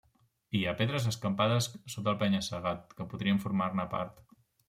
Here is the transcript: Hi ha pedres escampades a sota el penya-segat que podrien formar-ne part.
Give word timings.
Hi 0.59 0.61
ha 0.67 0.71
pedres 0.77 1.03
escampades 1.09 1.67
a 1.79 1.91
sota 1.97 2.11
el 2.13 2.17
penya-segat 2.23 2.97
que 3.01 3.09
podrien 3.13 3.43
formar-ne 3.47 3.87
part. 3.95 4.19